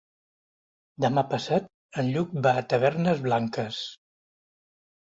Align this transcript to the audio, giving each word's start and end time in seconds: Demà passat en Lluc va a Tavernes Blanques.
Demà 1.05 1.23
passat 1.35 1.69
en 2.05 2.09
Lluc 2.17 2.35
va 2.49 2.55
a 2.55 2.65
Tavernes 2.75 3.23
Blanques. 3.31 3.85